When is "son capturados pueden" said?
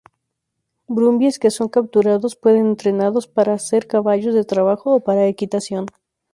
1.51-2.65